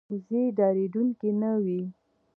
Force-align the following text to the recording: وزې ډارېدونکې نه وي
وزې 0.11 0.43
ډارېدونکې 0.57 1.29
نه 1.41 1.51
وي 1.63 1.81